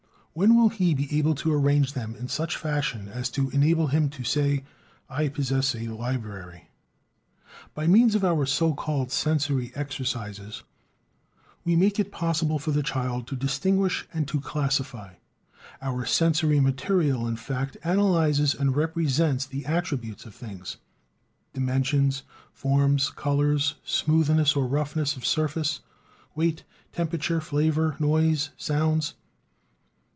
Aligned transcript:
When 0.33 0.55
will 0.55 0.69
he 0.69 0.93
be 0.93 1.17
able 1.17 1.35
to 1.35 1.51
arrange 1.53 1.91
them 1.91 2.15
in 2.15 2.29
such 2.29 2.55
fashion 2.55 3.09
as 3.09 3.29
to 3.31 3.49
enable 3.49 3.87
him 3.87 4.07
to 4.11 4.23
say: 4.23 4.63
"I 5.09 5.27
possess 5.27 5.75
a 5.75 5.89
library"? 5.89 6.69
By 7.75 7.85
means 7.87 8.15
of 8.15 8.23
our 8.23 8.45
so 8.45 8.73
called 8.73 9.11
"sensory 9.11 9.73
exercises" 9.75 10.63
we 11.65 11.75
make 11.75 11.99
it 11.99 12.13
possible 12.13 12.59
for 12.59 12.71
the 12.71 12.81
child 12.81 13.27
to 13.27 13.35
distinguish 13.35 14.07
and 14.13 14.25
to 14.29 14.39
classify. 14.39 15.15
Our 15.81 16.05
sensory 16.05 16.61
material, 16.61 17.27
in 17.27 17.35
fact, 17.35 17.75
analyses 17.83 18.55
and 18.55 18.73
represents 18.73 19.45
the 19.45 19.65
attributes 19.65 20.25
of 20.25 20.33
things: 20.33 20.77
dimensions, 21.53 22.23
forms, 22.53 23.09
colors, 23.09 23.75
smoothness 23.83 24.55
or 24.55 24.65
roughness 24.65 25.17
of 25.17 25.25
surface, 25.25 25.81
weight, 26.35 26.63
temperature, 26.93 27.41
flavor, 27.41 27.97
noise, 27.99 28.51
sounds. 28.55 29.15